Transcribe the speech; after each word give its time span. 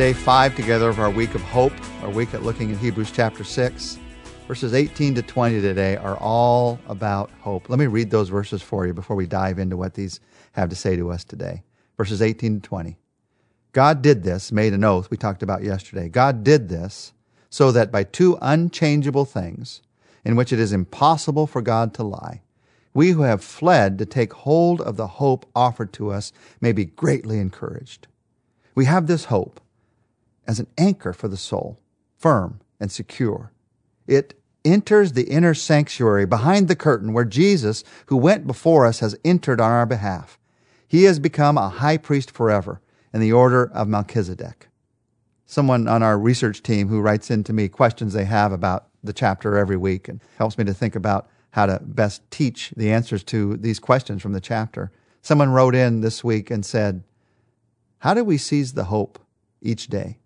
day 0.00 0.14
five 0.14 0.56
together 0.56 0.88
of 0.88 0.98
our 0.98 1.10
week 1.10 1.34
of 1.34 1.42
hope, 1.42 1.74
our 2.02 2.08
week 2.08 2.32
at 2.32 2.42
looking 2.42 2.72
at 2.72 2.78
Hebrews 2.78 3.10
chapter 3.10 3.44
6. 3.44 3.98
Verses 4.48 4.72
18 4.72 5.14
to 5.16 5.20
20 5.20 5.60
today 5.60 5.98
are 5.98 6.16
all 6.16 6.80
about 6.88 7.30
hope. 7.42 7.68
Let 7.68 7.78
me 7.78 7.86
read 7.86 8.10
those 8.10 8.30
verses 8.30 8.62
for 8.62 8.86
you 8.86 8.94
before 8.94 9.14
we 9.14 9.26
dive 9.26 9.58
into 9.58 9.76
what 9.76 9.92
these 9.92 10.18
have 10.52 10.70
to 10.70 10.74
say 10.74 10.96
to 10.96 11.10
us 11.10 11.22
today. 11.22 11.64
Verses 11.98 12.22
18 12.22 12.62
to 12.62 12.66
20. 12.66 12.96
God 13.72 14.00
did 14.00 14.22
this, 14.22 14.50
made 14.50 14.72
an 14.72 14.84
oath 14.84 15.10
we 15.10 15.18
talked 15.18 15.42
about 15.42 15.62
yesterday. 15.62 16.08
God 16.08 16.44
did 16.44 16.70
this 16.70 17.12
so 17.50 17.70
that 17.70 17.92
by 17.92 18.04
two 18.04 18.38
unchangeable 18.40 19.26
things, 19.26 19.82
in 20.24 20.34
which 20.34 20.50
it 20.50 20.58
is 20.58 20.72
impossible 20.72 21.46
for 21.46 21.60
God 21.60 21.92
to 21.92 22.04
lie, 22.04 22.40
we 22.94 23.10
who 23.10 23.20
have 23.20 23.44
fled 23.44 23.98
to 23.98 24.06
take 24.06 24.32
hold 24.32 24.80
of 24.80 24.96
the 24.96 25.06
hope 25.06 25.44
offered 25.54 25.92
to 25.92 26.10
us 26.10 26.32
may 26.58 26.72
be 26.72 26.86
greatly 26.86 27.38
encouraged. 27.38 28.06
We 28.74 28.86
have 28.86 29.06
this 29.06 29.26
hope 29.26 29.60
as 30.46 30.58
an 30.58 30.66
anchor 30.78 31.12
for 31.12 31.28
the 31.28 31.36
soul, 31.36 31.78
firm 32.16 32.60
and 32.78 32.90
secure. 32.90 33.52
It 34.06 34.34
enters 34.64 35.12
the 35.12 35.24
inner 35.24 35.54
sanctuary 35.54 36.26
behind 36.26 36.68
the 36.68 36.76
curtain 36.76 37.12
where 37.12 37.24
Jesus, 37.24 37.84
who 38.06 38.16
went 38.16 38.46
before 38.46 38.86
us, 38.86 39.00
has 39.00 39.18
entered 39.24 39.60
on 39.60 39.70
our 39.70 39.86
behalf. 39.86 40.38
He 40.86 41.04
has 41.04 41.18
become 41.18 41.56
a 41.56 41.68
high 41.68 41.96
priest 41.96 42.30
forever 42.30 42.80
in 43.12 43.20
the 43.20 43.32
order 43.32 43.70
of 43.72 43.88
Melchizedek. 43.88 44.68
Someone 45.46 45.88
on 45.88 46.02
our 46.02 46.18
research 46.18 46.62
team 46.62 46.88
who 46.88 47.00
writes 47.00 47.30
into 47.30 47.52
me 47.52 47.68
questions 47.68 48.12
they 48.12 48.24
have 48.24 48.52
about 48.52 48.86
the 49.02 49.12
chapter 49.12 49.56
every 49.56 49.76
week 49.76 50.08
and 50.08 50.20
helps 50.36 50.58
me 50.58 50.64
to 50.64 50.74
think 50.74 50.94
about 50.94 51.28
how 51.52 51.66
to 51.66 51.80
best 51.82 52.22
teach 52.30 52.72
the 52.76 52.92
answers 52.92 53.24
to 53.24 53.56
these 53.56 53.80
questions 53.80 54.22
from 54.22 54.32
the 54.32 54.40
chapter. 54.40 54.92
Someone 55.22 55.50
wrote 55.50 55.74
in 55.74 56.00
this 56.00 56.22
week 56.22 56.50
and 56.50 56.64
said, 56.64 57.02
How 57.98 58.14
do 58.14 58.22
we 58.22 58.38
seize 58.38 58.74
the 58.74 58.84
hope 58.84 59.18
each 59.60 59.88
day? 59.88 60.19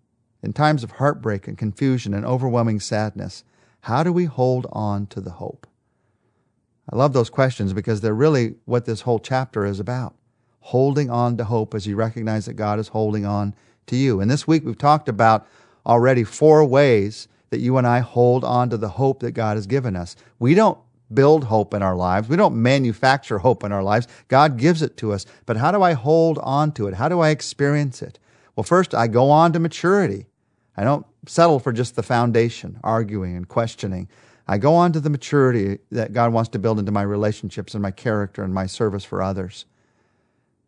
In 0.45 0.53
times 0.53 0.83
of 0.83 0.91
heartbreak 0.91 1.47
and 1.47 1.57
confusion 1.57 2.13
and 2.13 2.23
overwhelming 2.23 2.79
sadness, 2.79 3.43
how 3.81 4.03
do 4.03 4.13
we 4.13 4.25
hold 4.25 4.67
on 4.71 5.07
to 5.07 5.19
the 5.19 5.31
hope? 5.31 5.65
I 6.87 6.95
love 6.95 7.13
those 7.13 7.31
questions 7.31 7.73
because 7.73 8.01
they're 8.01 8.13
really 8.13 8.53
what 8.65 8.85
this 8.85 9.01
whole 9.01 9.17
chapter 9.17 9.65
is 9.65 9.79
about. 9.79 10.13
Holding 10.59 11.09
on 11.09 11.35
to 11.37 11.45
hope 11.45 11.73
as 11.73 11.87
you 11.87 11.95
recognize 11.95 12.45
that 12.45 12.53
God 12.53 12.77
is 12.77 12.89
holding 12.89 13.25
on 13.25 13.55
to 13.87 13.95
you. 13.95 14.21
And 14.21 14.29
this 14.29 14.47
week 14.47 14.63
we've 14.63 14.77
talked 14.77 15.09
about 15.09 15.47
already 15.83 16.23
four 16.23 16.63
ways 16.63 17.27
that 17.49 17.59
you 17.59 17.77
and 17.77 17.87
I 17.87 18.01
hold 18.01 18.43
on 18.43 18.69
to 18.69 18.77
the 18.77 18.89
hope 18.89 19.21
that 19.21 19.31
God 19.31 19.57
has 19.57 19.65
given 19.65 19.95
us. 19.95 20.15
We 20.37 20.53
don't 20.53 20.77
build 21.11 21.45
hope 21.45 21.73
in 21.73 21.81
our 21.81 21.95
lives. 21.95 22.29
We 22.29 22.37
don't 22.37 22.61
manufacture 22.61 23.39
hope 23.39 23.63
in 23.63 23.71
our 23.71 23.83
lives. 23.83 24.07
God 24.27 24.57
gives 24.57 24.83
it 24.83 24.95
to 24.97 25.11
us. 25.11 25.25
But 25.47 25.57
how 25.57 25.71
do 25.71 25.81
I 25.81 25.93
hold 25.93 26.37
on 26.37 26.71
to 26.73 26.85
it? 26.85 26.93
How 26.93 27.09
do 27.09 27.19
I 27.19 27.29
experience 27.29 28.03
it? 28.03 28.19
Well, 28.55 28.63
first, 28.63 28.93
I 28.93 29.07
go 29.07 29.31
on 29.31 29.51
to 29.53 29.59
maturity. 29.59 30.27
I 30.77 30.83
don't 30.83 31.05
settle 31.27 31.59
for 31.59 31.71
just 31.71 31.95
the 31.95 32.03
foundation, 32.03 32.79
arguing 32.83 33.35
and 33.35 33.47
questioning. 33.47 34.09
I 34.47 34.57
go 34.57 34.75
on 34.75 34.91
to 34.93 34.99
the 34.99 35.09
maturity 35.09 35.79
that 35.91 36.13
God 36.13 36.33
wants 36.33 36.49
to 36.49 36.59
build 36.59 36.79
into 36.79 36.91
my 36.91 37.01
relationships 37.01 37.73
and 37.73 37.81
my 37.81 37.91
character 37.91 38.43
and 38.43 38.53
my 38.53 38.67
service 38.67 39.03
for 39.03 39.21
others. 39.21 39.65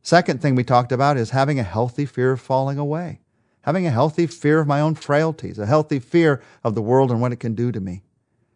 Second 0.02 0.42
thing 0.42 0.56
we 0.56 0.64
talked 0.64 0.92
about 0.92 1.18
is 1.18 1.32
having 1.32 1.60
a 1.60 1.64
healthy 1.64 2.06
fear 2.06 2.32
of 2.32 2.42
falling 2.42 2.78
away, 2.78 3.20
having 3.62 3.86
a 3.86 3.92
healthy 3.92 4.26
fear 4.26 4.60
of 4.60 4.68
my 4.68 4.80
own 4.80 4.96
frailties, 4.96 5.60
a 5.60 5.66
healthy 5.66 6.00
fear 6.00 6.42
of 6.64 6.76
the 6.76 6.82
world 6.82 7.12
and 7.12 7.22
what 7.22 7.34
it 7.34 7.40
can 7.42 7.54
do 7.54 7.72
to 7.72 7.80
me. 7.80 8.04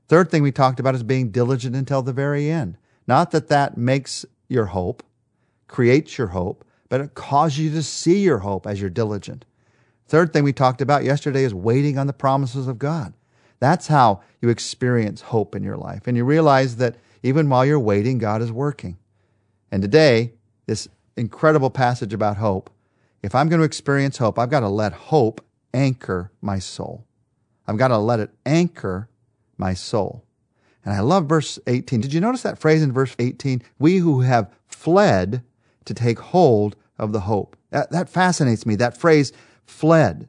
Third 0.07 0.31
thing 0.31 0.44
we 0.44 0.52
talked 0.52 0.79
about 0.79 0.95
is 0.95 1.03
being 1.03 1.29
diligent 1.29 1.75
until 1.75 2.02
the 2.02 2.13
very 2.13 2.49
end. 2.49 2.77
Not 3.05 3.31
that 3.31 3.49
that 3.49 3.77
makes 3.77 4.25
your 4.47 4.67
hope, 4.67 5.03
creates 5.67 6.17
your 6.17 6.27
hope, 6.27 6.66
but 6.89 7.02
it 7.02 7.13
causes 7.13 7.59
you 7.59 7.72
to 7.72 7.83
see 7.83 8.19
your 8.19 8.39
hope 8.39 8.66
as 8.66 8.81
you're 8.81 8.90
diligent. 8.90 9.45
Third 10.11 10.33
thing 10.33 10.44
we 10.44 10.51
talked 10.51 10.81
about 10.81 11.05
yesterday 11.05 11.45
is 11.45 11.53
waiting 11.53 11.97
on 11.97 12.05
the 12.05 12.11
promises 12.11 12.67
of 12.67 12.77
God. 12.77 13.13
That's 13.61 13.88
how 13.88 14.19
you 14.41 14.49
experience 14.49 15.22
hope 15.22 15.55
in 15.55 15.63
your 15.63 15.77
life. 15.77 16.05
And 16.05 16.17
you 16.17 16.25
realize 16.25 16.75
that 16.75 16.97
even 17.23 17.47
while 17.47 17.66
you're 17.66 17.79
waiting, 17.79 18.17
God 18.17 18.41
is 18.41 18.51
working. 18.51 18.97
And 19.72 19.81
today, 19.81 20.33
this 20.66 20.89
incredible 21.16 21.69
passage 21.69 22.13
about 22.13 22.35
hope, 22.35 22.69
if 23.23 23.33
I'm 23.33 23.47
going 23.47 23.61
to 23.61 23.66
experience 23.66 24.17
hope, 24.17 24.38
I've 24.38 24.49
got 24.49 24.59
to 24.59 24.67
let 24.67 24.91
hope 24.91 25.45
anchor 25.73 26.29
my 26.41 26.59
soul. 26.59 27.05
I've 27.66 27.78
got 27.78 27.88
to 27.88 27.97
let 27.97 28.19
it 28.19 28.31
anchor 28.45 29.07
my 29.57 29.73
soul. 29.73 30.25
And 30.83 30.93
I 30.93 30.99
love 30.99 31.28
verse 31.29 31.57
18. 31.67 32.01
Did 32.01 32.11
you 32.11 32.19
notice 32.19 32.41
that 32.41 32.59
phrase 32.59 32.83
in 32.83 32.91
verse 32.91 33.16
18? 33.17 33.61
We 33.79 33.99
who 33.99 34.19
have 34.19 34.51
fled 34.67 35.41
to 35.85 35.93
take 35.93 36.19
hold 36.19 36.75
of 36.97 37.13
the 37.13 37.22
hope. 37.22 37.55
That, 37.69 37.91
that 37.91 38.09
fascinates 38.09 38.66
me. 38.66 38.75
That 38.75 38.97
phrase, 38.97 39.31
fled. 39.72 40.28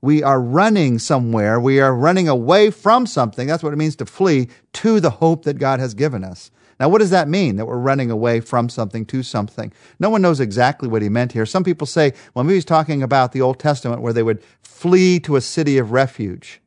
We 0.00 0.22
are 0.22 0.40
running 0.40 0.98
somewhere. 0.98 1.60
We 1.60 1.80
are 1.80 1.94
running 1.94 2.28
away 2.28 2.70
from 2.70 3.06
something. 3.06 3.46
That's 3.46 3.62
what 3.62 3.72
it 3.72 3.76
means 3.76 3.96
to 3.96 4.06
flee 4.06 4.48
to 4.74 5.00
the 5.00 5.10
hope 5.10 5.44
that 5.44 5.58
God 5.58 5.80
has 5.80 5.94
given 5.94 6.24
us. 6.24 6.50
Now, 6.80 6.88
what 6.88 6.98
does 6.98 7.10
that 7.10 7.28
mean 7.28 7.56
that 7.56 7.66
we're 7.66 7.76
running 7.76 8.10
away 8.10 8.40
from 8.40 8.68
something 8.68 9.06
to 9.06 9.22
something? 9.22 9.72
No 10.00 10.10
one 10.10 10.22
knows 10.22 10.40
exactly 10.40 10.88
what 10.88 11.02
he 11.02 11.08
meant 11.08 11.32
here. 11.32 11.46
Some 11.46 11.62
people 11.62 11.86
say, 11.86 12.12
well, 12.34 12.44
maybe 12.44 12.56
he's 12.56 12.64
talking 12.64 13.02
about 13.02 13.30
the 13.30 13.40
Old 13.40 13.60
Testament 13.60 14.02
where 14.02 14.12
they 14.12 14.24
would 14.24 14.42
flee 14.62 15.20
to 15.20 15.36
a 15.36 15.40
city 15.40 15.78
of 15.78 15.92
refuge. 15.92 16.60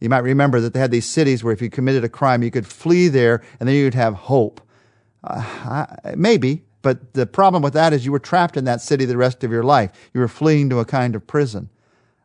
You 0.00 0.08
might 0.08 0.20
remember 0.20 0.60
that 0.60 0.72
they 0.72 0.80
had 0.80 0.90
these 0.90 1.08
cities 1.08 1.44
where 1.44 1.52
if 1.52 1.60
you 1.60 1.68
committed 1.68 2.04
a 2.04 2.08
crime, 2.08 2.42
you 2.42 2.50
could 2.50 2.66
flee 2.66 3.08
there 3.08 3.42
and 3.58 3.68
then 3.68 3.76
you'd 3.76 3.92
have 3.92 4.14
hope. 4.14 4.62
Uh, 5.22 5.84
maybe, 6.16 6.64
but 6.82 7.14
the 7.14 7.26
problem 7.26 7.62
with 7.62 7.74
that 7.74 7.92
is 7.92 8.04
you 8.04 8.12
were 8.12 8.18
trapped 8.18 8.56
in 8.56 8.64
that 8.64 8.80
city 8.80 9.04
the 9.04 9.16
rest 9.16 9.44
of 9.44 9.50
your 9.50 9.62
life. 9.62 9.90
You 10.14 10.20
were 10.20 10.28
fleeing 10.28 10.70
to 10.70 10.78
a 10.78 10.84
kind 10.84 11.14
of 11.14 11.26
prison. 11.26 11.68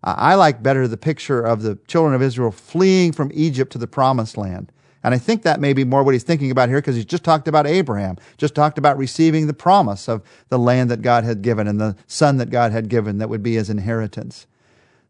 I 0.03 0.35
like 0.35 0.61
better 0.61 0.87
the 0.87 0.97
picture 0.97 1.41
of 1.41 1.63
the 1.63 1.79
children 1.87 2.13
of 2.13 2.21
Israel 2.21 2.51
fleeing 2.51 3.11
from 3.11 3.31
Egypt 3.33 3.71
to 3.71 3.79
the 3.79 3.87
promised 3.87 4.37
land. 4.37 4.71
And 5.03 5.13
I 5.13 5.17
think 5.17 5.41
that 5.43 5.59
may 5.59 5.73
be 5.73 5.83
more 5.83 6.03
what 6.03 6.13
he's 6.13 6.23
thinking 6.23 6.51
about 6.51 6.69
here 6.69 6.79
because 6.79 6.95
he's 6.95 7.05
just 7.05 7.23
talked 7.23 7.47
about 7.47 7.67
Abraham, 7.67 8.17
just 8.37 8.55
talked 8.55 8.77
about 8.77 8.97
receiving 8.97 9.47
the 9.47 9.53
promise 9.53 10.07
of 10.07 10.23
the 10.49 10.59
land 10.59 10.89
that 10.91 11.01
God 11.01 11.23
had 11.23 11.41
given 11.41 11.67
and 11.67 11.81
the 11.81 11.95
son 12.07 12.37
that 12.37 12.49
God 12.49 12.71
had 12.71 12.87
given 12.87 13.17
that 13.17 13.29
would 13.29 13.43
be 13.43 13.55
his 13.55 13.69
inheritance. 13.69 14.47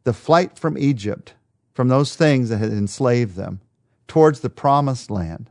The 0.03 0.13
flight 0.13 0.57
from 0.57 0.77
Egypt, 0.77 1.33
from 1.73 1.87
those 1.87 2.15
things 2.15 2.49
that 2.49 2.57
had 2.57 2.71
enslaved 2.71 3.35
them, 3.35 3.61
towards 4.07 4.41
the 4.41 4.49
promised 4.49 5.09
land, 5.09 5.49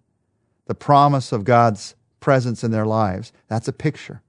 the 0.66 0.74
promise 0.74 1.32
of 1.32 1.44
God's 1.44 1.94
presence 2.24 2.64
in 2.64 2.70
their 2.70 2.86
lives. 2.86 3.34
That's 3.48 3.68
a 3.68 3.72
picture. 3.72 4.22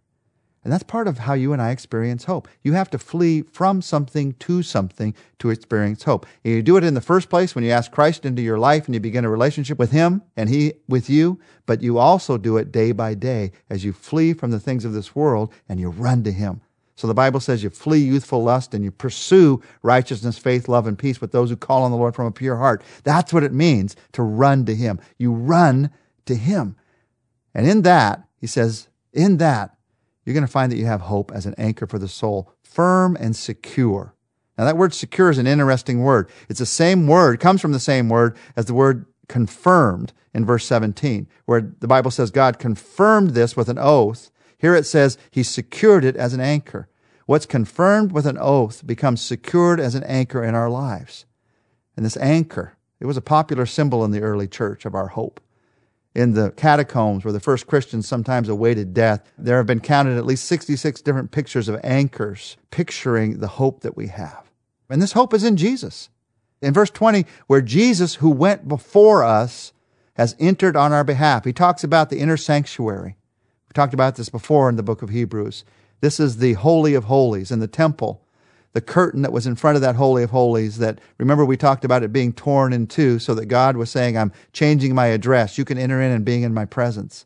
And 0.65 0.73
that's 0.73 0.83
part 0.83 1.07
of 1.07 1.19
how 1.19 1.33
you 1.33 1.53
and 1.53 1.61
I 1.61 1.71
experience 1.71 2.25
hope. 2.25 2.49
You 2.61 2.73
have 2.73 2.89
to 2.89 2.97
flee 2.97 3.43
from 3.43 3.81
something 3.81 4.33
to 4.33 4.63
something 4.63 5.15
to 5.39 5.49
experience 5.49 6.03
hope. 6.03 6.25
And 6.43 6.53
you 6.53 6.61
do 6.61 6.75
it 6.75 6.83
in 6.83 6.93
the 6.93 6.99
first 6.99 7.29
place 7.29 7.55
when 7.55 7.63
you 7.63 7.71
ask 7.71 7.93
Christ 7.93 8.25
into 8.25 8.41
your 8.41 8.59
life 8.59 8.85
and 8.85 8.93
you 8.93 8.99
begin 8.99 9.23
a 9.23 9.29
relationship 9.29 9.79
with 9.79 9.91
Him 9.91 10.23
and 10.35 10.49
He 10.49 10.73
with 10.89 11.09
you, 11.09 11.39
but 11.65 11.81
you 11.81 11.97
also 11.97 12.37
do 12.37 12.57
it 12.57 12.73
day 12.73 12.91
by 12.91 13.13
day 13.13 13.53
as 13.69 13.85
you 13.85 13.93
flee 13.93 14.33
from 14.33 14.51
the 14.51 14.59
things 14.59 14.83
of 14.83 14.91
this 14.91 15.15
world 15.15 15.53
and 15.69 15.79
you 15.79 15.89
run 15.89 16.21
to 16.23 16.33
Him. 16.33 16.59
So 16.97 17.07
the 17.07 17.13
Bible 17.13 17.39
says 17.39 17.63
you 17.63 17.69
flee 17.69 17.99
youthful 17.99 18.43
lust 18.43 18.73
and 18.73 18.83
you 18.83 18.91
pursue 18.91 19.61
righteousness, 19.83 20.37
faith, 20.37 20.67
love, 20.67 20.85
and 20.85 20.99
peace 20.99 21.21
with 21.21 21.31
those 21.31 21.49
who 21.49 21.55
call 21.55 21.83
on 21.83 21.91
the 21.91 21.97
Lord 21.97 22.13
from 22.13 22.25
a 22.25 22.31
pure 22.31 22.57
heart. 22.57 22.83
That's 23.05 23.31
what 23.31 23.43
it 23.43 23.53
means 23.53 23.95
to 24.11 24.21
run 24.21 24.65
to 24.65 24.75
Him. 24.75 24.99
You 25.17 25.31
run 25.31 25.91
to 26.25 26.35
Him. 26.35 26.75
And 27.55 27.65
in 27.65 27.83
that, 27.83 28.27
he 28.37 28.47
says, 28.47 28.89
in 29.13 29.37
that, 29.37 29.77
you're 30.25 30.33
going 30.33 30.45
to 30.45 30.51
find 30.51 30.71
that 30.71 30.77
you 30.77 30.85
have 30.85 31.01
hope 31.01 31.31
as 31.33 31.45
an 31.45 31.55
anchor 31.57 31.87
for 31.87 31.97
the 31.97 32.09
soul, 32.09 32.51
firm 32.61 33.15
and 33.19 33.35
secure. 33.35 34.13
Now, 34.57 34.65
that 34.65 34.77
word 34.77 34.93
secure 34.93 35.29
is 35.29 35.37
an 35.37 35.47
interesting 35.47 36.01
word. 36.01 36.29
It's 36.49 36.59
the 36.59 36.65
same 36.65 37.07
word, 37.07 37.39
comes 37.39 37.61
from 37.61 37.71
the 37.71 37.79
same 37.79 38.09
word 38.09 38.37
as 38.57 38.65
the 38.65 38.73
word 38.73 39.05
confirmed 39.29 40.11
in 40.33 40.45
verse 40.45 40.65
17, 40.65 41.27
where 41.45 41.73
the 41.79 41.87
Bible 41.87 42.11
says 42.11 42.29
God 42.29 42.59
confirmed 42.59 43.31
this 43.31 43.55
with 43.55 43.69
an 43.69 43.79
oath. 43.79 44.31
Here 44.57 44.75
it 44.75 44.85
says 44.85 45.17
he 45.31 45.43
secured 45.43 46.03
it 46.03 46.17
as 46.17 46.33
an 46.33 46.41
anchor. 46.41 46.89
What's 47.25 47.45
confirmed 47.45 48.11
with 48.11 48.25
an 48.25 48.37
oath 48.37 48.85
becomes 48.85 49.21
secured 49.21 49.79
as 49.79 49.95
an 49.95 50.03
anchor 50.03 50.43
in 50.43 50.55
our 50.55 50.69
lives. 50.69 51.25
And 51.95 52.05
this 52.05 52.17
anchor, 52.17 52.77
it 52.99 53.05
was 53.05 53.17
a 53.17 53.21
popular 53.21 53.65
symbol 53.65 54.03
in 54.03 54.11
the 54.11 54.21
early 54.21 54.47
church 54.47 54.85
of 54.85 54.93
our 54.93 55.07
hope 55.07 55.39
in 56.15 56.33
the 56.33 56.51
catacombs 56.51 57.25
where 57.25 57.33
the 57.33 57.39
first 57.39 57.67
Christians 57.67 58.07
sometimes 58.07 58.47
awaited 58.47 58.93
death, 58.93 59.29
there 59.37 59.57
have 59.57 59.65
been 59.65 59.81
counted 59.81 60.17
at 60.17 60.25
least 60.25 60.45
66 60.45 61.01
different 61.01 61.31
pictures 61.31 61.67
of 61.67 61.79
anchors 61.83 62.55
picturing 62.71 63.39
the 63.39 63.47
hope 63.47 63.81
that 63.81 63.97
we 63.97 64.07
have. 64.07 64.49
And 64.89 65.01
this 65.01 65.11
hope 65.11 65.33
is 65.33 65.43
in 65.43 65.57
Jesus. 65.57 66.09
In 66.61 66.73
verse 66.73 66.89
20, 66.89 67.25
where 67.47 67.61
Jesus, 67.61 68.15
who 68.15 68.29
went 68.29 68.67
before 68.67 69.23
us, 69.23 69.73
has 70.13 70.35
entered 70.39 70.77
on 70.77 70.93
our 70.93 71.03
behalf, 71.03 71.43
he 71.43 71.51
talks 71.51 71.83
about 71.83 72.09
the 72.09 72.19
inner 72.19 72.37
sanctuary. 72.37 73.17
We 73.67 73.73
talked 73.73 73.93
about 73.93 74.15
this 74.15 74.29
before 74.29 74.69
in 74.69 74.77
the 74.77 74.83
book 74.83 75.01
of 75.01 75.09
Hebrews. 75.09 75.65
This 75.99 76.19
is 76.19 76.37
the 76.37 76.53
Holy 76.53 76.93
of 76.93 77.05
Holies 77.05 77.51
in 77.51 77.59
the 77.59 77.67
temple 77.67 78.24
the 78.75 78.81
curtain 78.81 79.21
that 79.21 79.31
was 79.31 79.47
in 79.47 79.55
front 79.55 79.77
of 79.77 79.81
that 79.81 79.95
Holy 79.95 80.21
of 80.21 80.31
Holies 80.31 80.79
that, 80.79 80.99
remember, 81.17 81.45
we 81.45 81.55
talked 81.55 81.85
about 81.85 82.03
it 82.03 82.11
being 82.11 82.33
torn 82.33 82.73
in 82.73 82.87
two 82.87 83.19
so 83.19 83.33
that 83.35 83.45
God 83.45 83.77
was 83.77 83.89
saying, 83.89 84.17
I'm 84.17 84.33
changing 84.51 84.93
my 84.93 85.05
address. 85.05 85.57
You 85.57 85.63
can 85.63 85.77
enter 85.77 86.01
in 86.01 86.11
and 86.11 86.25
being 86.25 86.43
in 86.43 86.53
my 86.53 86.65
presence. 86.65 87.25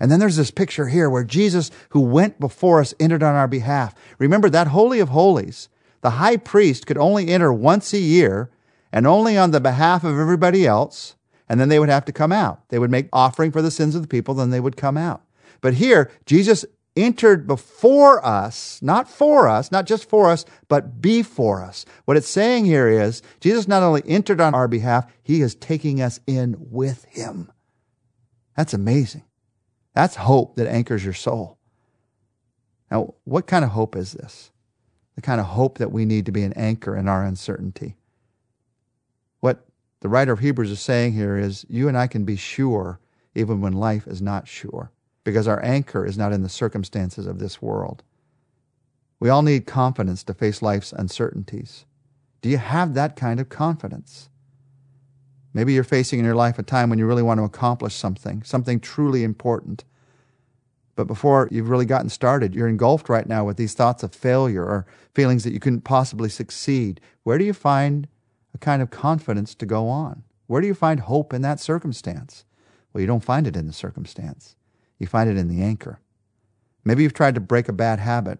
And 0.00 0.10
then 0.10 0.18
there's 0.18 0.34
this 0.34 0.50
picture 0.50 0.88
here 0.88 1.08
where 1.08 1.22
Jesus, 1.22 1.70
who 1.90 2.00
went 2.00 2.40
before 2.40 2.80
us, 2.80 2.92
entered 2.98 3.22
on 3.22 3.36
our 3.36 3.46
behalf. 3.46 3.94
Remember 4.18 4.50
that 4.50 4.66
Holy 4.66 4.98
of 4.98 5.10
Holies, 5.10 5.68
The 6.00 6.10
high 6.10 6.36
priest 6.36 6.88
could 6.88 6.98
only 6.98 7.28
enter 7.28 7.52
once 7.52 7.92
a 7.92 7.98
year 7.98 8.50
and 8.92 9.06
only 9.06 9.38
on 9.38 9.52
the 9.52 9.60
behalf 9.60 10.02
of 10.02 10.18
everybody 10.18 10.66
else, 10.66 11.14
and 11.48 11.60
then 11.60 11.68
they 11.68 11.78
would 11.78 11.88
have 11.88 12.04
to 12.06 12.12
come 12.12 12.32
out. 12.32 12.68
They 12.70 12.80
would 12.80 12.90
make 12.90 13.08
offering 13.12 13.52
for 13.52 13.62
the 13.62 13.70
sins 13.70 13.94
of 13.94 14.02
the 14.02 14.08
people, 14.08 14.34
then 14.34 14.50
they 14.50 14.58
would 14.58 14.76
come 14.76 14.96
out. 14.96 15.22
But 15.60 15.74
here, 15.74 16.10
Jesus 16.26 16.64
entered 17.02 17.46
before 17.46 18.24
us, 18.24 18.80
not 18.82 19.08
for 19.08 19.48
us, 19.48 19.70
not 19.70 19.86
just 19.86 20.08
for 20.08 20.30
us, 20.30 20.44
but 20.68 21.00
before 21.00 21.62
us. 21.62 21.84
What 22.04 22.16
it's 22.16 22.28
saying 22.28 22.64
here 22.64 22.88
is 22.88 23.22
Jesus 23.40 23.68
not 23.68 23.82
only 23.82 24.02
entered 24.06 24.40
on 24.40 24.54
our 24.54 24.68
behalf, 24.68 25.10
he 25.22 25.42
is 25.42 25.54
taking 25.54 26.00
us 26.00 26.20
in 26.26 26.56
with 26.58 27.04
him. 27.04 27.50
That's 28.56 28.74
amazing. 28.74 29.24
That's 29.94 30.16
hope 30.16 30.56
that 30.56 30.66
anchors 30.66 31.04
your 31.04 31.14
soul. 31.14 31.58
Now, 32.90 33.14
what 33.24 33.46
kind 33.46 33.64
of 33.64 33.70
hope 33.70 33.96
is 33.96 34.12
this? 34.12 34.50
The 35.14 35.22
kind 35.22 35.40
of 35.40 35.46
hope 35.46 35.78
that 35.78 35.92
we 35.92 36.04
need 36.04 36.26
to 36.26 36.32
be 36.32 36.42
an 36.42 36.52
anchor 36.54 36.96
in 36.96 37.08
our 37.08 37.24
uncertainty. 37.24 37.96
What 39.40 39.66
the 40.00 40.08
writer 40.08 40.32
of 40.32 40.40
Hebrews 40.40 40.70
is 40.70 40.80
saying 40.80 41.12
here 41.12 41.36
is 41.36 41.64
you 41.68 41.88
and 41.88 41.96
I 41.96 42.06
can 42.06 42.24
be 42.24 42.36
sure 42.36 43.00
even 43.34 43.60
when 43.60 43.72
life 43.72 44.06
is 44.06 44.20
not 44.20 44.48
sure 44.48 44.92
because 45.24 45.46
our 45.48 45.62
anchor 45.64 46.04
is 46.06 46.16
not 46.16 46.32
in 46.32 46.42
the 46.42 46.48
circumstances 46.48 47.26
of 47.26 47.38
this 47.38 47.60
world. 47.60 48.02
We 49.18 49.28
all 49.28 49.42
need 49.42 49.66
confidence 49.66 50.24
to 50.24 50.34
face 50.34 50.62
life's 50.62 50.92
uncertainties. 50.92 51.84
Do 52.40 52.48
you 52.48 52.56
have 52.56 52.94
that 52.94 53.16
kind 53.16 53.38
of 53.38 53.50
confidence? 53.50 54.30
Maybe 55.52 55.72
you're 55.72 55.84
facing 55.84 56.18
in 56.18 56.24
your 56.24 56.34
life 56.34 56.58
a 56.58 56.62
time 56.62 56.88
when 56.88 56.98
you 56.98 57.06
really 57.06 57.22
want 57.22 57.38
to 57.38 57.44
accomplish 57.44 57.94
something, 57.94 58.42
something 58.44 58.80
truly 58.80 59.24
important. 59.24 59.84
But 60.96 61.06
before 61.06 61.48
you've 61.50 61.70
really 61.70 61.86
gotten 61.86 62.08
started, 62.08 62.54
you're 62.54 62.68
engulfed 62.68 63.08
right 63.08 63.26
now 63.26 63.44
with 63.44 63.56
these 63.56 63.74
thoughts 63.74 64.02
of 64.02 64.14
failure 64.14 64.64
or 64.64 64.86
feelings 65.14 65.44
that 65.44 65.52
you 65.52 65.60
couldn't 65.60 65.82
possibly 65.82 66.28
succeed. 66.28 67.00
Where 67.24 67.38
do 67.38 67.44
you 67.44 67.52
find 67.52 68.06
a 68.54 68.58
kind 68.58 68.80
of 68.80 68.90
confidence 68.90 69.54
to 69.56 69.66
go 69.66 69.88
on? 69.88 70.22
Where 70.46 70.60
do 70.60 70.66
you 70.66 70.74
find 70.74 71.00
hope 71.00 71.32
in 71.32 71.42
that 71.42 71.60
circumstance? 71.60 72.44
Well, 72.92 73.00
you 73.00 73.06
don't 73.06 73.24
find 73.24 73.46
it 73.46 73.56
in 73.56 73.66
the 73.66 73.72
circumstance. 73.72 74.56
You 75.00 75.08
find 75.08 75.28
it 75.28 75.36
in 75.36 75.48
the 75.48 75.62
anchor. 75.62 75.98
Maybe 76.84 77.02
you've 77.02 77.14
tried 77.14 77.34
to 77.34 77.40
break 77.40 77.68
a 77.68 77.72
bad 77.72 77.98
habit, 77.98 78.38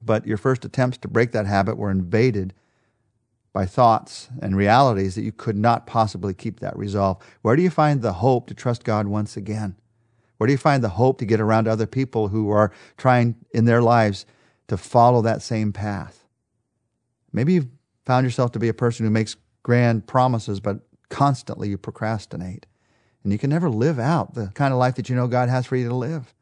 but 0.00 0.26
your 0.26 0.36
first 0.36 0.64
attempts 0.64 0.98
to 0.98 1.08
break 1.08 1.32
that 1.32 1.46
habit 1.46 1.76
were 1.76 1.90
invaded 1.90 2.54
by 3.52 3.66
thoughts 3.66 4.28
and 4.40 4.56
realities 4.56 5.14
that 5.16 5.22
you 5.22 5.32
could 5.32 5.56
not 5.56 5.86
possibly 5.86 6.34
keep 6.34 6.60
that 6.60 6.76
resolve. 6.76 7.18
Where 7.42 7.56
do 7.56 7.62
you 7.62 7.70
find 7.70 8.02
the 8.02 8.12
hope 8.12 8.46
to 8.46 8.54
trust 8.54 8.84
God 8.84 9.08
once 9.08 9.36
again? 9.36 9.76
Where 10.36 10.46
do 10.46 10.52
you 10.52 10.58
find 10.58 10.84
the 10.84 10.90
hope 10.90 11.18
to 11.18 11.26
get 11.26 11.40
around 11.40 11.66
other 11.66 11.86
people 11.86 12.28
who 12.28 12.50
are 12.50 12.70
trying 12.96 13.34
in 13.52 13.64
their 13.64 13.82
lives 13.82 14.26
to 14.68 14.76
follow 14.76 15.22
that 15.22 15.42
same 15.42 15.72
path? 15.72 16.24
Maybe 17.32 17.54
you've 17.54 17.68
found 18.04 18.24
yourself 18.24 18.52
to 18.52 18.58
be 18.58 18.68
a 18.68 18.74
person 18.74 19.04
who 19.04 19.10
makes 19.10 19.36
grand 19.62 20.06
promises, 20.06 20.60
but 20.60 20.80
constantly 21.08 21.70
you 21.70 21.78
procrastinate 21.78 22.66
and 23.28 23.32
you 23.34 23.38
can 23.38 23.50
never 23.50 23.68
live 23.68 23.98
out 23.98 24.32
the 24.32 24.46
kind 24.54 24.72
of 24.72 24.78
life 24.78 24.94
that 24.94 25.10
you 25.10 25.14
know 25.14 25.26
God 25.26 25.50
has 25.50 25.66
for 25.66 25.76
you 25.76 25.86
to 25.86 25.94
live. 25.94 26.32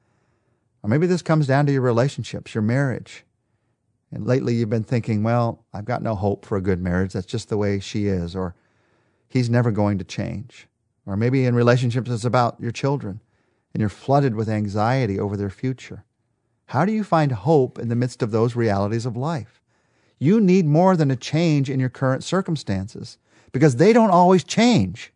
Or 0.85 0.89
maybe 0.89 1.09
this 1.09 1.21
comes 1.21 1.49
down 1.49 1.67
to 1.67 1.73
your 1.73 1.83
relationships, 1.83 2.55
your 2.55 2.63
marriage. 2.63 3.25
And 4.13 4.25
lately 4.25 4.55
you've 4.55 4.71
been 4.71 4.85
thinking, 4.85 5.25
well, 5.25 5.65
I've 5.75 5.85
got 5.85 6.01
no 6.01 6.15
hope 6.15 6.47
for 6.47 6.57
a 6.57 6.61
good 6.61 6.81
marriage. 6.81 7.13
That's 7.13 7.27
just 7.27 7.49
the 7.49 7.57
way 7.57 7.81
she 7.81 8.07
is, 8.07 8.37
or 8.37 8.55
he's 9.27 9.51
never 9.51 9.73
going 9.73 9.99
to 9.99 10.05
change. 10.05 10.69
Or 11.07 11.17
maybe 11.17 11.45
in 11.45 11.57
relationships 11.57 12.09
it's 12.09 12.25
about 12.25 12.61
your 12.61 12.71
children 12.71 13.21
and 13.75 13.81
you're 13.81 13.89
flooded 13.89 14.37
with 14.37 14.49
anxiety 14.49 15.19
over 15.19 15.37
their 15.37 15.51
future. 15.51 16.05
How 16.67 16.85
do 16.85 16.93
you 16.93 17.03
find 17.03 17.33
hope 17.33 17.81
in 17.81 17.89
the 17.89 17.97
midst 17.97 18.23
of 18.23 18.31
those 18.31 18.55
realities 18.55 19.07
of 19.07 19.17
life? 19.17 19.61
You 20.21 20.41
need 20.41 20.67
more 20.67 20.97
than 20.97 21.11
a 21.11 21.17
change 21.17 21.69
in 21.69 21.81
your 21.81 21.89
current 21.89 22.23
circumstances 22.23 23.19
because 23.51 23.75
they 23.75 23.93
don't 23.93 24.11
always 24.13 24.45
change. 24.45 25.13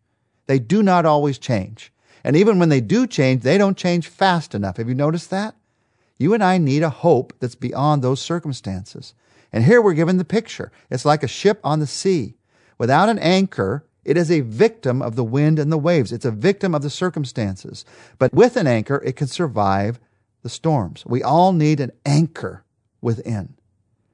They 0.51 0.59
do 0.59 0.83
not 0.83 1.05
always 1.05 1.37
change. 1.37 1.93
And 2.25 2.35
even 2.35 2.59
when 2.59 2.67
they 2.67 2.81
do 2.81 3.07
change, 3.07 3.41
they 3.41 3.57
don't 3.57 3.77
change 3.77 4.09
fast 4.09 4.53
enough. 4.53 4.75
Have 4.75 4.89
you 4.89 4.93
noticed 4.93 5.29
that? 5.29 5.55
You 6.17 6.33
and 6.33 6.43
I 6.43 6.57
need 6.57 6.83
a 6.83 6.89
hope 6.89 7.31
that's 7.39 7.55
beyond 7.55 8.01
those 8.01 8.19
circumstances. 8.19 9.13
And 9.53 9.63
here 9.63 9.81
we're 9.81 9.93
given 9.93 10.17
the 10.17 10.25
picture. 10.25 10.69
It's 10.89 11.05
like 11.05 11.23
a 11.23 11.27
ship 11.29 11.61
on 11.63 11.79
the 11.79 11.87
sea. 11.87 12.35
Without 12.77 13.07
an 13.07 13.17
anchor, 13.19 13.85
it 14.03 14.17
is 14.17 14.29
a 14.29 14.41
victim 14.41 15.01
of 15.01 15.15
the 15.15 15.23
wind 15.23 15.57
and 15.57 15.71
the 15.71 15.77
waves. 15.77 16.11
It's 16.11 16.25
a 16.25 16.31
victim 16.31 16.75
of 16.75 16.81
the 16.81 16.89
circumstances. 16.89 17.85
But 18.19 18.33
with 18.33 18.57
an 18.57 18.67
anchor, 18.67 19.01
it 19.05 19.15
can 19.15 19.27
survive 19.27 20.01
the 20.43 20.49
storms. 20.49 21.05
We 21.05 21.23
all 21.23 21.53
need 21.53 21.79
an 21.79 21.93
anchor 22.05 22.65
within. 22.99 23.53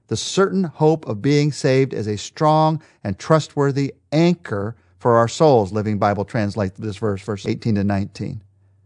The 0.06 0.18
certain 0.18 0.66
hope 0.66 1.07
of 1.07 1.19
being 1.19 1.51
saved 1.51 1.95
is 1.95 2.06
a 2.06 2.16
strong 2.16 2.83
and 3.04 3.18
trustworthy 3.18 3.95
anchor 4.12 4.75
for 4.99 5.17
our 5.17 5.27
souls, 5.27 5.71
Living 5.71 5.97
Bible 5.97 6.25
translate 6.25 6.75
this 6.75 6.97
verse, 6.97 7.21
verse 7.21 7.45
18 7.45 7.75
to 7.75 7.83
19. 7.83 8.44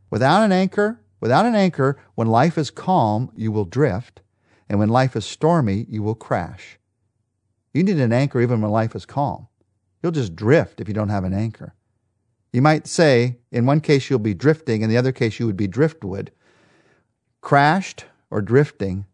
Without 0.09 0.43
an 0.43 0.51
anchor, 0.51 1.01
without 1.19 1.45
an 1.45 1.55
anchor, 1.55 1.97
when 2.15 2.27
life 2.27 2.57
is 2.57 2.69
calm, 2.69 3.31
you 3.35 3.51
will 3.51 3.65
drift, 3.65 4.21
and 4.67 4.79
when 4.79 4.89
life 4.89 5.15
is 5.15 5.25
stormy, 5.25 5.85
you 5.89 6.03
will 6.03 6.15
crash. 6.15 6.77
You 7.73 7.83
need 7.83 7.99
an 7.99 8.11
anchor 8.11 8.41
even 8.41 8.61
when 8.61 8.71
life 8.71 8.95
is 8.95 9.05
calm. 9.05 9.47
You'll 10.03 10.11
just 10.11 10.35
drift 10.35 10.81
if 10.81 10.87
you 10.87 10.93
don't 10.93 11.09
have 11.09 11.23
an 11.23 11.33
anchor. 11.33 11.75
You 12.51 12.61
might 12.61 12.87
say, 12.87 13.37
in 13.51 13.65
one 13.65 13.79
case 13.79 14.09
you'll 14.09 14.19
be 14.19 14.33
drifting, 14.33 14.81
in 14.81 14.89
the 14.89 14.97
other 14.97 15.13
case 15.13 15.39
you 15.39 15.45
would 15.45 15.55
be 15.55 15.67
driftwood, 15.67 16.31
crashed 17.39 18.05
or 18.29 18.41
drifting, 18.41 19.05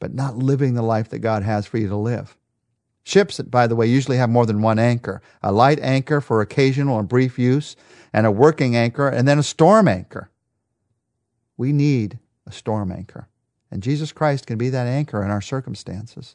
but 0.00 0.14
not 0.14 0.36
living 0.36 0.74
the 0.74 0.82
life 0.82 1.08
that 1.10 1.20
God 1.20 1.42
has 1.44 1.66
for 1.66 1.78
you 1.78 1.88
to 1.88 1.96
live. 1.96 2.36
Ships, 3.02 3.40
by 3.40 3.66
the 3.66 3.76
way, 3.76 3.86
usually 3.86 4.18
have 4.18 4.30
more 4.30 4.46
than 4.46 4.62
one 4.62 4.78
anchor 4.78 5.22
a 5.42 5.52
light 5.52 5.80
anchor 5.80 6.20
for 6.20 6.40
occasional 6.40 6.98
and 6.98 7.08
brief 7.08 7.38
use, 7.38 7.76
and 8.12 8.26
a 8.26 8.30
working 8.30 8.76
anchor, 8.76 9.08
and 9.08 9.26
then 9.26 9.38
a 9.38 9.42
storm 9.42 9.88
anchor. 9.88 10.30
We 11.56 11.72
need 11.72 12.18
a 12.46 12.52
storm 12.52 12.92
anchor. 12.92 13.28
And 13.70 13.82
Jesus 13.82 14.12
Christ 14.12 14.46
can 14.46 14.58
be 14.58 14.68
that 14.70 14.86
anchor 14.86 15.22
in 15.24 15.30
our 15.30 15.40
circumstances. 15.40 16.34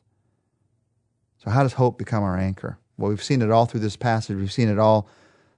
So, 1.37 1.51
how 1.51 1.63
does 1.63 1.73
hope 1.73 1.97
become 1.97 2.23
our 2.23 2.37
anchor? 2.37 2.79
Well, 2.97 3.09
we've 3.09 3.23
seen 3.23 3.41
it 3.41 3.51
all 3.51 3.65
through 3.65 3.81
this 3.81 3.97
passage. 3.97 4.37
We've 4.37 4.51
seen 4.51 4.69
it 4.69 4.79
all 4.79 5.07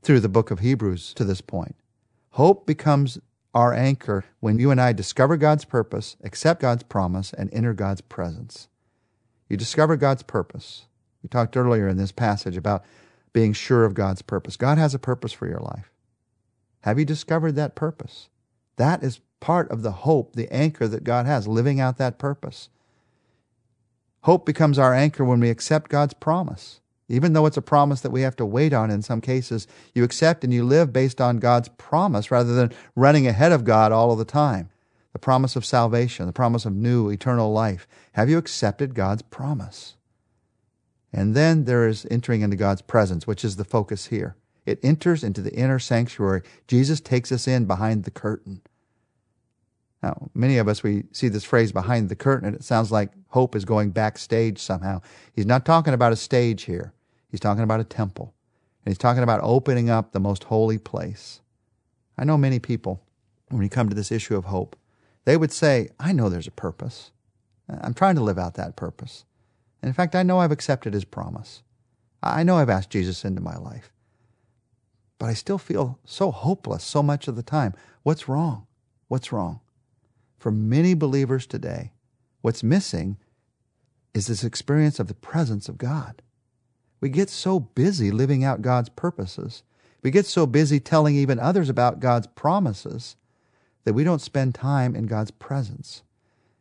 through 0.02 0.22
the 0.22 0.30
book 0.30 0.52
of 0.52 0.60
Hebrews 0.60 1.14
to 1.14 1.24
this 1.24 1.42
point. 1.42 1.76
Hope 2.32 2.66
becomes 2.66 3.20
our 3.54 3.74
anchor 3.74 4.26
when 4.40 4.60
you 4.60 4.72
and 4.72 4.80
I 4.80 4.94
discover 4.94 5.38
God's 5.38 5.66
purpose, 5.66 6.18
accept 6.24 6.62
God's 6.62 6.84
promise, 6.84 7.34
and 7.34 7.52
enter 7.54 7.74
God's 7.74 8.02
presence. 8.02 8.68
You 9.50 9.58
discover 9.58 9.96
God's 9.96 10.24
purpose. 10.24 10.86
We 11.24 11.30
talked 11.30 11.58
earlier 11.58 11.88
in 11.88 11.98
this 11.98 12.12
passage 12.12 12.58
about 12.58 12.84
being 13.34 13.54
sure 13.54 13.86
of 13.86 13.94
God's 13.94 14.22
purpose. 14.22 14.58
God 14.58 14.78
has 14.78 14.94
a 14.94 15.00
purpose 15.00 15.34
for 15.34 15.48
your 15.48 15.60
life. 15.60 15.92
Have 16.82 16.98
you 16.98 17.06
discovered 17.06 17.54
that 17.54 17.76
purpose? 17.76 18.30
That 18.78 19.04
is 19.04 19.20
part 19.40 19.70
of 19.70 19.82
the 19.82 19.92
hope, 19.92 20.34
the 20.34 20.52
anchor 20.54 20.88
that 20.88 21.04
God 21.04 21.26
has, 21.26 21.48
living 21.48 21.80
out 21.80 21.98
that 21.98 22.18
purpose. 22.18 22.70
Hope 24.22 24.46
becomes 24.46 24.80
our 24.80 24.94
anchor 24.94 25.24
when 25.24 25.40
we 25.40 25.50
accept 25.50 25.90
God's 25.90 26.14
promise. 26.14 26.82
Even 27.10 27.34
though 27.34 27.46
it's 27.46 27.58
a 27.58 27.62
promise 27.62 28.02
that 28.02 28.12
we 28.12 28.22
have 28.22 28.36
to 28.36 28.46
wait 28.46 28.74
on 28.74 28.92
in 28.92 29.02
some 29.02 29.22
cases, 29.22 29.68
you 29.94 30.04
accept 30.04 30.44
and 30.44 30.54
you 30.54 30.64
live 30.64 30.92
based 30.92 31.22
on 31.22 31.38
God's 31.40 31.70
promise 31.78 32.32
rather 32.32 32.54
than 32.54 32.74
running 32.96 33.28
ahead 33.28 33.52
of 33.52 33.64
God 33.64 33.92
all 33.92 34.12
of 34.12 34.18
the 34.18 34.26
time. 34.26 34.70
The 35.14 35.20
promise 35.20 35.56
of 35.56 35.66
salvation, 35.66 36.26
the 36.26 36.34
promise 36.34 36.66
of 36.66 36.76
new 36.76 37.10
eternal 37.10 37.52
life. 37.52 37.88
Have 38.14 38.30
you 38.30 38.38
accepted 38.38 38.94
God's 38.94 39.22
promise? 39.22 39.97
And 41.14 41.36
then 41.36 41.66
there 41.66 41.88
is 41.88 42.06
entering 42.12 42.42
into 42.42 42.58
God's 42.58 42.82
presence, 42.82 43.26
which 43.26 43.46
is 43.46 43.56
the 43.56 43.64
focus 43.64 44.08
here. 44.08 44.36
It 44.66 44.80
enters 44.84 45.24
into 45.24 45.42
the 45.42 45.54
inner 45.54 45.80
sanctuary. 45.80 46.42
Jesus 46.68 47.00
takes 47.00 47.32
us 47.32 47.48
in 47.48 47.66
behind 47.66 48.04
the 48.04 48.12
curtain. 48.12 48.62
Now, 50.04 50.30
many 50.34 50.58
of 50.58 50.68
us, 50.68 50.84
we 50.84 51.06
see 51.12 51.28
this 51.30 51.44
phrase 51.44 51.72
behind 51.72 52.10
the 52.10 52.16
curtain, 52.16 52.48
and 52.48 52.56
it 52.56 52.64
sounds 52.64 52.92
like 52.92 53.12
hope 53.30 53.56
is 53.56 53.66
going 53.66 53.92
backstage 53.92 54.60
somehow. 54.60 55.02
He's 55.34 55.46
not 55.46 55.66
talking 55.66 55.94
about 55.94 56.14
a 56.14 56.18
stage 56.18 56.64
here, 56.64 56.94
he's 57.30 57.40
talking 57.40 57.64
about 57.64 57.80
a 57.80 57.86
temple. 57.86 58.34
And 58.86 58.92
he's 58.92 58.98
talking 58.98 59.24
about 59.24 59.42
opening 59.44 59.90
up 59.90 60.12
the 60.12 60.20
most 60.20 60.46
holy 60.46 60.78
place. 60.78 61.42
I 62.18 62.24
know 62.24 62.38
many 62.38 62.60
people, 62.60 63.04
when 63.50 63.62
you 63.62 63.70
come 63.70 63.90
to 63.90 63.96
this 63.96 64.14
issue 64.14 64.38
of 64.38 64.46
hope, 64.46 64.78
they 65.26 65.36
would 65.36 65.52
say, 65.52 65.90
I 66.00 66.14
know 66.14 66.30
there's 66.30 66.48
a 66.48 66.52
purpose. 66.52 67.12
I'm 67.68 67.94
trying 67.94 68.16
to 68.16 68.22
live 68.22 68.38
out 68.38 68.54
that 68.54 68.78
purpose. 68.78 69.26
And 69.82 69.90
in 69.90 69.94
fact, 69.94 70.16
I 70.16 70.24
know 70.24 70.40
I've 70.40 70.52
accepted 70.52 70.94
his 70.94 71.06
promise. 71.06 71.64
I 72.22 72.44
know 72.44 72.58
I've 72.58 72.70
asked 72.70 72.90
Jesus 72.90 73.24
into 73.24 73.42
my 73.42 73.58
life. 73.58 73.92
But 75.20 75.28
I 75.28 75.34
still 75.34 75.58
feel 75.58 76.00
so 76.06 76.32
hopeless 76.32 76.84
so 76.84 77.02
much 77.02 77.28
of 77.28 77.36
the 77.36 77.44
time. 77.44 77.74
What's 78.04 78.28
wrong? 78.28 78.68
What's 79.08 79.32
wrong? 79.32 79.62
For 80.38 80.52
many 80.52 80.94
believers 80.94 81.46
today, 81.46 81.92
what's 82.42 82.64
missing 82.64 83.18
is 84.14 84.28
this 84.28 84.44
experience 84.44 85.00
of 85.00 85.08
the 85.08 85.14
presence 85.14 85.70
of 85.70 85.78
God. 85.78 86.22
We 87.00 87.10
get 87.10 87.30
so 87.30 87.60
busy 87.60 88.12
living 88.12 88.44
out 88.44 88.62
God's 88.62 88.90
purposes. 88.90 89.64
We 90.02 90.12
get 90.12 90.26
so 90.26 90.46
busy 90.46 90.80
telling 90.80 91.16
even 91.16 91.40
others 91.40 91.70
about 91.70 92.00
God's 92.00 92.28
promises 92.28 93.16
that 93.84 93.94
we 93.94 94.04
don't 94.04 94.22
spend 94.22 94.56
time 94.56 94.96
in 94.96 95.06
God's 95.06 95.32
presence. 95.32 96.04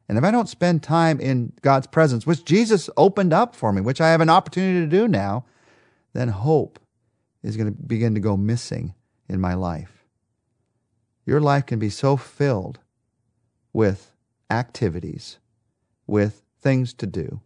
And 0.08 0.16
if 0.16 0.24
I 0.24 0.30
don't 0.30 0.48
spend 0.48 0.82
time 0.82 1.20
in 1.20 1.52
God's 1.62 1.86
presence, 1.86 2.26
which 2.26 2.44
Jesus 2.44 2.88
opened 2.96 3.32
up 3.32 3.56
for 3.56 3.72
me, 3.72 3.80
which 3.80 4.00
I 4.00 4.10
have 4.10 4.20
an 4.20 4.30
opportunity 4.30 4.80
to 4.80 4.86
do 4.86 5.08
now, 5.08 5.44
then 6.12 6.28
hope 6.28 6.78
is 7.42 7.56
going 7.56 7.74
to 7.74 7.82
begin 7.82 8.14
to 8.14 8.20
go 8.20 8.36
missing 8.36 8.94
in 9.28 9.40
my 9.40 9.54
life. 9.54 10.04
Your 11.24 11.40
life 11.40 11.66
can 11.66 11.78
be 11.78 11.90
so 11.90 12.16
filled 12.16 12.78
with 13.72 14.12
activities, 14.48 15.38
with 16.06 16.42
things 16.60 16.94
to 16.94 17.06
do, 17.06 17.40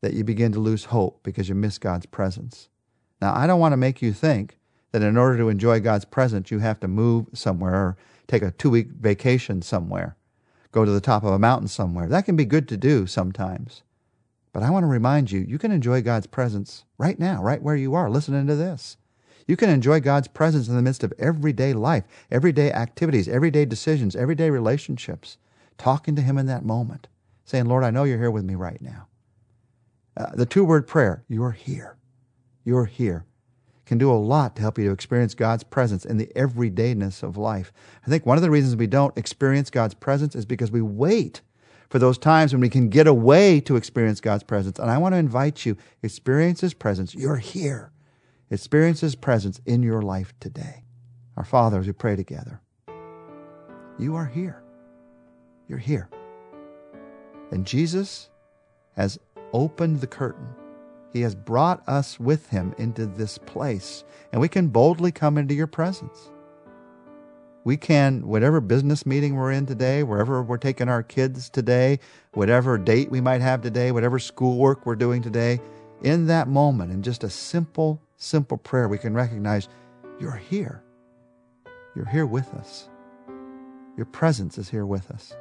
that 0.00 0.14
you 0.14 0.24
begin 0.24 0.52
to 0.52 0.58
lose 0.58 0.86
hope 0.86 1.20
because 1.22 1.48
you 1.48 1.54
miss 1.54 1.78
God's 1.78 2.06
presence. 2.06 2.68
Now, 3.20 3.34
I 3.34 3.46
don't 3.46 3.60
want 3.60 3.72
to 3.72 3.76
make 3.76 4.02
you 4.02 4.12
think 4.12 4.58
that 4.90 5.02
in 5.02 5.16
order 5.16 5.38
to 5.38 5.48
enjoy 5.48 5.80
God's 5.80 6.04
presence, 6.04 6.50
you 6.50 6.58
have 6.58 6.80
to 6.80 6.88
move 6.88 7.26
somewhere 7.32 7.74
or 7.74 7.96
take 8.26 8.42
a 8.42 8.50
two 8.50 8.70
week 8.70 8.88
vacation 8.88 9.62
somewhere, 9.62 10.16
go 10.72 10.84
to 10.84 10.90
the 10.90 11.00
top 11.00 11.22
of 11.22 11.32
a 11.32 11.38
mountain 11.38 11.68
somewhere. 11.68 12.08
That 12.08 12.24
can 12.24 12.36
be 12.36 12.44
good 12.44 12.66
to 12.68 12.76
do 12.76 13.06
sometimes. 13.06 13.82
But 14.52 14.62
I 14.62 14.70
want 14.70 14.82
to 14.82 14.88
remind 14.88 15.30
you, 15.30 15.40
you 15.40 15.58
can 15.58 15.72
enjoy 15.72 16.02
God's 16.02 16.26
presence 16.26 16.84
right 16.98 17.18
now, 17.18 17.42
right 17.42 17.62
where 17.62 17.76
you 17.76 17.94
are, 17.94 18.10
listening 18.10 18.46
to 18.46 18.56
this. 18.56 18.96
You 19.46 19.56
can 19.56 19.70
enjoy 19.70 20.00
God's 20.00 20.28
presence 20.28 20.68
in 20.68 20.76
the 20.76 20.82
midst 20.82 21.04
of 21.04 21.12
everyday 21.18 21.72
life, 21.72 22.04
everyday 22.30 22.70
activities, 22.72 23.28
everyday 23.28 23.64
decisions, 23.64 24.14
everyday 24.14 24.50
relationships, 24.50 25.38
talking 25.78 26.14
to 26.16 26.22
Him 26.22 26.38
in 26.38 26.46
that 26.46 26.64
moment, 26.64 27.08
saying, 27.44 27.66
Lord, 27.66 27.84
I 27.84 27.90
know 27.90 28.04
you're 28.04 28.18
here 28.18 28.30
with 28.30 28.44
me 28.44 28.54
right 28.54 28.80
now. 28.80 29.08
Uh, 30.16 30.30
the 30.34 30.46
two 30.46 30.64
word 30.64 30.86
prayer, 30.86 31.24
you're 31.28 31.52
here. 31.52 31.96
You're 32.64 32.84
here 32.84 33.24
can 33.92 33.98
do 33.98 34.10
a 34.10 34.14
lot 34.14 34.56
to 34.56 34.62
help 34.62 34.78
you 34.78 34.86
to 34.86 34.90
experience 34.90 35.34
God's 35.34 35.64
presence 35.64 36.06
in 36.06 36.16
the 36.16 36.32
everydayness 36.34 37.22
of 37.22 37.36
life. 37.36 37.74
I 38.06 38.08
think 38.08 38.24
one 38.24 38.38
of 38.38 38.42
the 38.42 38.50
reasons 38.50 38.74
we 38.74 38.86
don't 38.86 39.16
experience 39.18 39.68
God's 39.68 39.92
presence 39.92 40.34
is 40.34 40.46
because 40.46 40.72
we 40.72 40.80
wait 40.80 41.42
for 41.90 41.98
those 41.98 42.16
times 42.16 42.54
when 42.54 42.62
we 42.62 42.70
can 42.70 42.88
get 42.88 43.06
away 43.06 43.60
to 43.60 43.76
experience 43.76 44.18
God's 44.18 44.44
presence. 44.44 44.78
And 44.78 44.90
I 44.90 44.96
want 44.96 45.12
to 45.12 45.18
invite 45.18 45.66
you, 45.66 45.76
experience 46.02 46.62
His 46.62 46.72
presence. 46.72 47.14
You're 47.14 47.36
here. 47.36 47.92
Experience 48.50 49.02
His 49.02 49.14
presence 49.14 49.60
in 49.66 49.82
your 49.82 50.00
life 50.00 50.32
today. 50.40 50.84
Our 51.36 51.44
Father, 51.44 51.78
as 51.78 51.86
we 51.86 51.92
pray 51.92 52.16
together, 52.16 52.62
you 53.98 54.14
are 54.14 54.24
here. 54.24 54.62
You're 55.68 55.76
here. 55.76 56.08
And 57.50 57.66
Jesus 57.66 58.30
has 58.96 59.18
opened 59.52 60.00
the 60.00 60.06
curtain 60.06 60.48
he 61.12 61.20
has 61.22 61.34
brought 61.34 61.86
us 61.88 62.18
with 62.18 62.48
him 62.48 62.74
into 62.78 63.06
this 63.06 63.38
place, 63.38 64.04
and 64.32 64.40
we 64.40 64.48
can 64.48 64.68
boldly 64.68 65.12
come 65.12 65.36
into 65.36 65.54
your 65.54 65.66
presence. 65.66 66.30
We 67.64 67.76
can, 67.76 68.26
whatever 68.26 68.60
business 68.60 69.06
meeting 69.06 69.36
we're 69.36 69.52
in 69.52 69.66
today, 69.66 70.02
wherever 70.02 70.42
we're 70.42 70.56
taking 70.56 70.88
our 70.88 71.02
kids 71.02 71.48
today, 71.48 72.00
whatever 72.32 72.76
date 72.76 73.10
we 73.10 73.20
might 73.20 73.40
have 73.40 73.62
today, 73.62 73.92
whatever 73.92 74.18
schoolwork 74.18 74.84
we're 74.84 74.96
doing 74.96 75.22
today, 75.22 75.60
in 76.02 76.26
that 76.26 76.48
moment, 76.48 76.90
in 76.90 77.02
just 77.02 77.22
a 77.22 77.30
simple, 77.30 78.00
simple 78.16 78.56
prayer, 78.56 78.88
we 78.88 78.98
can 78.98 79.14
recognize 79.14 79.68
you're 80.18 80.32
here. 80.36 80.82
You're 81.94 82.08
here 82.08 82.26
with 82.26 82.52
us. 82.54 82.88
Your 83.96 84.06
presence 84.06 84.58
is 84.58 84.68
here 84.68 84.86
with 84.86 85.10
us. 85.10 85.36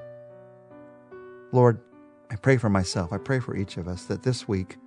Lord, 1.52 1.80
I 2.30 2.36
pray 2.36 2.58
for 2.58 2.70
myself. 2.70 3.12
I 3.12 3.18
pray 3.18 3.40
for 3.40 3.56
each 3.56 3.78
of 3.78 3.88
us 3.88 4.06
that 4.06 4.24
this 4.24 4.48
week, 4.48 4.78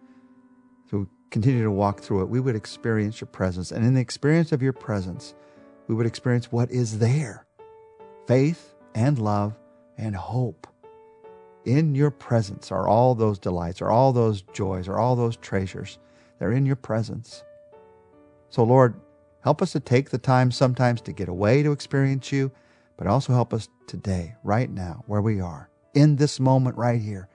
to 0.90 1.08
continue 1.30 1.64
to 1.64 1.70
walk 1.70 2.00
through 2.00 2.22
it, 2.22 2.28
we 2.28 2.40
would 2.40 2.56
experience 2.56 3.20
your 3.20 3.28
presence. 3.28 3.72
And 3.72 3.84
in 3.84 3.94
the 3.94 4.00
experience 4.00 4.52
of 4.52 4.62
your 4.62 4.72
presence, 4.72 5.34
we 5.88 5.94
would 5.94 6.06
experience 6.06 6.50
what 6.50 6.70
is 6.70 6.98
there 6.98 7.46
faith 8.26 8.74
and 8.94 9.18
love 9.18 9.54
and 9.98 10.16
hope. 10.16 10.66
In 11.64 11.94
your 11.94 12.10
presence 12.10 12.70
are 12.70 12.86
all 12.86 13.14
those 13.14 13.38
delights, 13.38 13.80
are 13.82 13.90
all 13.90 14.12
those 14.12 14.42
joys, 14.52 14.88
are 14.88 14.98
all 14.98 15.16
those 15.16 15.36
treasures. 15.36 15.98
They're 16.38 16.52
in 16.52 16.66
your 16.66 16.76
presence. 16.76 17.42
So, 18.50 18.64
Lord, 18.64 19.00
help 19.42 19.62
us 19.62 19.72
to 19.72 19.80
take 19.80 20.10
the 20.10 20.18
time 20.18 20.50
sometimes 20.50 21.00
to 21.02 21.12
get 21.12 21.28
away 21.28 21.62
to 21.62 21.72
experience 21.72 22.30
you, 22.32 22.52
but 22.96 23.06
also 23.06 23.32
help 23.32 23.54
us 23.54 23.68
today, 23.86 24.34
right 24.44 24.70
now, 24.70 25.04
where 25.06 25.22
we 25.22 25.40
are, 25.40 25.70
in 25.94 26.16
this 26.16 26.38
moment 26.38 26.76
right 26.76 27.00
here, 27.00 27.28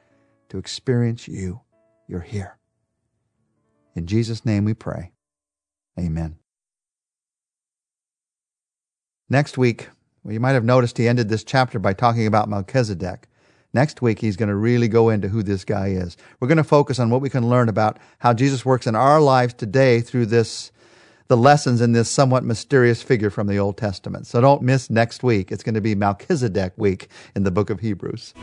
to 0.50 0.58
experience 0.58 1.28
you. 1.28 1.62
You're 2.08 2.22
here. 2.22 2.59
In 3.96 4.08
Jesus' 4.08 4.46
name 4.46 4.66
we 4.66 4.74
pray. 4.74 5.12
Amen. 6.00 6.38
Next 9.30 9.58
week, 9.58 9.90
well, 10.24 10.34
you 10.34 10.40
might 10.40 10.54
have 10.54 10.64
noticed 10.64 10.98
he 10.98 11.08
ended 11.08 11.30
this 11.30 11.44
chapter 11.44 11.80
by 11.80 11.94
talking 11.94 12.26
about 12.26 12.50
Melchizedek. 12.50 13.28
Next 13.74 14.02
week, 14.02 14.20
he's 14.20 14.36
going 14.36 14.50
to 14.50 14.56
really 14.56 14.88
go 14.88 15.10
into 15.10 15.30
who 15.30 15.44
this 15.44 15.64
guy 15.64 15.90
is. 15.90 16.18
We're 16.40 16.48
going 16.48 16.58
to 16.58 16.64
focus 16.64 17.00
on 17.00 17.12
what 17.12 17.22
we 17.22 17.30
can 17.30 17.48
learn 17.48 17.70
about 17.70 18.00
how 18.18 18.34
Jesus 18.34 18.66
works 18.66 18.88
in 18.88 18.96
our 18.96 19.22
lives 19.22 19.54
today 19.54 20.02
through 20.02 20.26
this, 20.26 20.72
the 21.28 21.38
lessons 21.38 21.80
in 21.80 21.92
this 21.92 22.10
somewhat 22.10 22.44
mysterious 22.44 23.04
figure 23.04 23.30
from 23.30 23.46
the 23.46 23.60
Old 23.60 23.78
Testament. 23.78 24.26
So 24.26 24.42
don't 24.42 24.64
miss 24.64 24.90
next 24.90 25.22
week. 25.22 25.52
It's 25.52 25.64
going 25.64 25.76
to 25.76 25.82
be 25.82 25.94
Melchizedek 25.94 26.74
week 26.78 27.10
in 27.36 27.44
the 27.44 27.52
book 27.52 27.70
of 27.70 27.82
Hebrews. 27.82 28.34